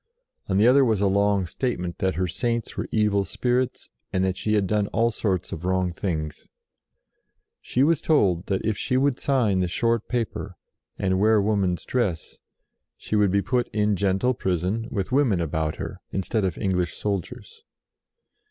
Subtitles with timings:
[0.49, 4.35] On the other was a long statement that her Saints were evil spirits, and that
[4.35, 6.49] she had done all sorts of wrong things.
[7.61, 10.55] She was told that if she would sign the short paper,
[10.97, 12.39] and wear woman's dress,
[12.97, 16.01] she would be put io8 JOAN OF ARC in gentle prison, with women about her
[16.11, 17.63] instead of English soldiers.